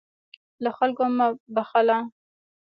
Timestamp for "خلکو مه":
0.77-1.27